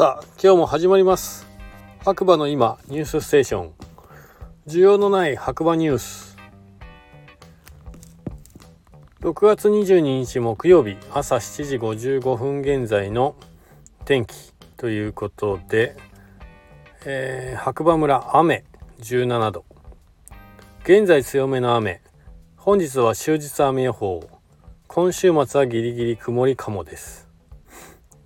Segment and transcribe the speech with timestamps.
[0.00, 1.46] さあ今日も始まります。
[2.02, 3.72] 白馬の今ニュースステーション。
[4.66, 6.38] 需要のない白馬ニュース。
[9.20, 13.36] 6月22日木曜日朝7時55分現在の
[14.06, 15.94] 天気ということで、
[17.04, 18.64] えー、白馬村雨
[19.00, 19.66] 17度。
[20.82, 22.00] 現在強めの雨。
[22.56, 24.26] 本日は終日雨予報。
[24.86, 27.29] 今週末はギリギリ曇りかもです。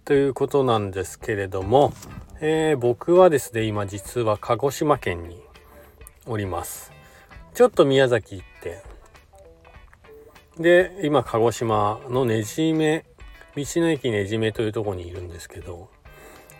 [0.04, 1.94] ということなんですけれども、
[2.40, 5.40] えー、僕はですね今実は鹿児島県に
[6.26, 6.92] おります。
[7.54, 8.82] ちょっと宮崎行って
[10.58, 13.06] で今鹿児島のねじめ
[13.56, 15.88] 道の駅ねじめというところにいるんですけど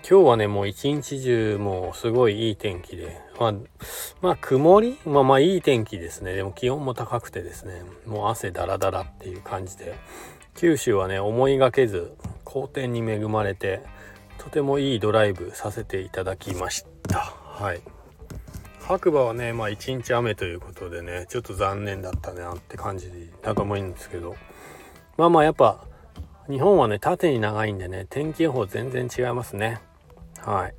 [0.09, 3.55] 今日はねもう一日中もうすごいいい天気でまあ
[4.23, 4.99] まあ曇り？
[5.05, 6.35] まあまあいい天気ですね。
[6.35, 9.95] でも気温も高くてですねもう汗だらだらっていう感じで
[10.55, 12.17] 九州はね思いがけず
[12.55, 13.83] 好天に恵まれて
[14.39, 17.19] とてもいいドライブさせていただきました。
[17.19, 17.81] はい。
[18.81, 23.11] 白馬はねまあ一日雨ということでねちょっと残念だったなって感じ
[23.43, 24.37] だと思うんですけど。
[25.17, 25.85] まあまあやっぱ
[26.49, 29.81] 日本はね縦に長いんでね天気予報全然違いますね。
[30.39, 30.75] はい。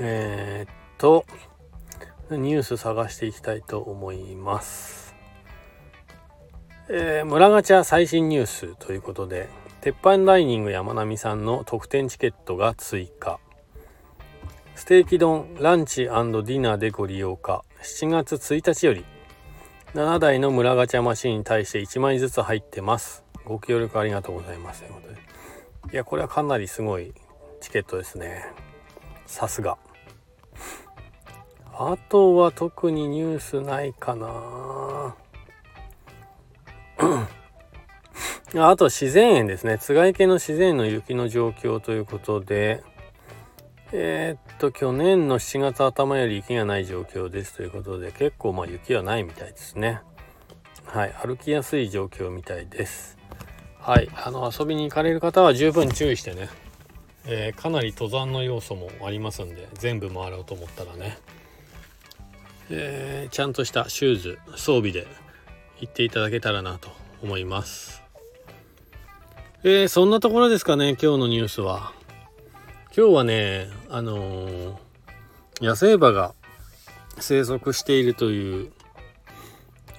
[0.00, 1.26] えー、っと
[2.30, 5.07] ニュース探していきたいと思います。
[6.90, 9.50] えー、村ガチャ最新ニュースということで
[9.82, 13.38] 鉄板ダイニング山並さんの特典チケットが追加。
[14.74, 19.04] ステーキ丼ランチディナーでご利用か7月1日より。
[19.94, 23.22] 7台の村ガチャマシンに対して1枚ずつ入ってます。
[23.44, 24.80] ご協力ありがとうございます。
[24.80, 25.92] ということで。
[25.92, 27.12] いやこれはかなりすごい
[27.60, 28.46] チケットですね。
[29.26, 29.76] さすが。
[31.74, 35.14] あとは特にニュースないかな。
[38.54, 39.78] あと自然園ですね。
[39.78, 42.82] 津軽池の自然園の雪の状況ということで。
[43.90, 50.02] えー、っと去年の7月頭より雪がない状況ですということで結構まあ雪はないみたいですね。
[50.84, 53.16] はい歩きやすい状況みたいです。
[53.78, 56.50] はいあの遊びに行かれる方は十分注意してね、
[57.24, 61.18] えー、かなり登山の要素もありますんで全部回ろうと思ったらね、
[62.68, 65.06] えー、ちゃんとしたシューズ装備で
[65.80, 66.90] 行っていただけたらなと
[67.22, 68.07] 思います。
[69.64, 71.92] えー、そんなところですかね、今日のニュースは。
[72.96, 74.76] 今日はね、あのー、
[75.60, 76.32] 野生馬が
[77.18, 78.72] 生息しているという、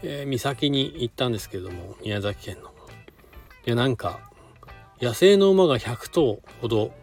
[0.02, 2.70] えー、岬に行ったんですけども、宮崎県の。
[3.66, 4.22] いや、なんか、
[5.02, 6.94] 野生の馬が100頭ほど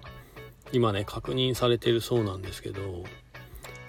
[0.72, 3.04] 今ね、確認されてるそうなんですけど、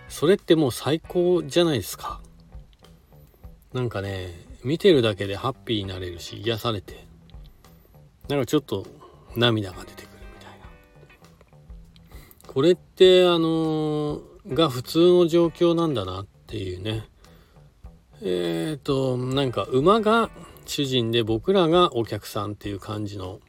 [0.10, 2.20] それってもう最高じゃないですか。
[3.72, 7.07] なんかね、見てるだけでハッピーになれるし癒されて
[8.28, 8.86] なんかちょっと
[9.36, 10.06] 涙が出てくる
[10.36, 10.66] みたいな。
[12.48, 17.08] これってあのー、が普通の状況なんだなっていうね。
[18.22, 20.30] えっ、ー、となんか馬が
[20.66, 23.40] 主人で僕らがお客さんっていう感じの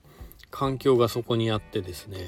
[0.50, 2.19] 環境がそこにあってですね。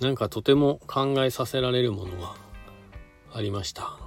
[0.00, 2.34] なんかとても考えさせられるものが
[3.32, 3.98] ありました。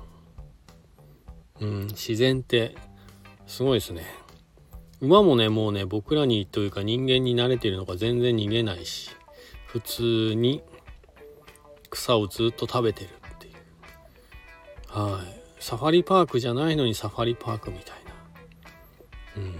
[1.59, 2.75] うん自然って
[3.45, 4.03] すごいですね。
[5.01, 9.09] 馬もねもうね僕らにというか人間に慣れてるのか全然逃げないし
[9.65, 10.61] 普通に
[11.89, 13.53] 草をずっと食べてるっていう。
[14.87, 15.41] はい。
[15.59, 19.43] サファリパークじゃないのにサファリパークみたいな。
[19.43, 19.59] うん。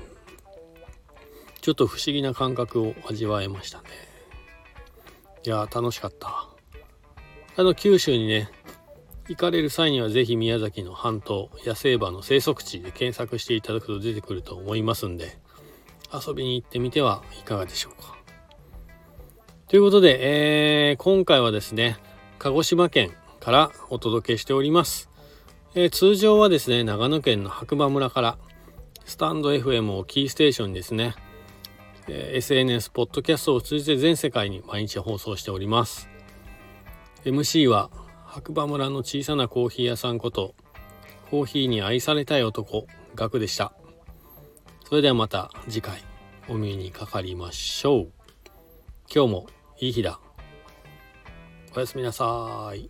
[1.61, 3.89] ちょっと不思議な感覚を味わえましたね。
[5.45, 6.47] いや楽しかった。
[7.57, 8.49] あの九州にね
[9.27, 15.37] 行かれる際には是非宮崎の半島野生馬の生息地で検索していただくと出てくると思いますんで
[16.13, 18.17] 遊びに行ってみてはいかがでしょうか。
[19.67, 21.97] ということで、えー、今回はですね
[22.39, 25.09] 鹿児島県からお届けしております。
[25.75, 28.37] えー、通常はですね長野県の白馬村から
[29.05, 31.15] スタンド FM をキーステーションにですね、
[32.09, 36.09] えー、SNS ポッドキャストを通じて全世界に毎日放送しております。
[37.23, 37.89] MC は
[38.33, 40.55] 白馬村の小さなコーヒー屋さんこと
[41.29, 43.73] コーヒーに愛されたい男ガクでした。
[44.87, 46.01] それではまた次回
[46.47, 48.11] お目にかかりましょう。
[49.13, 49.47] 今日も
[49.81, 50.21] いい日だ。
[51.75, 52.89] おやすみなさい。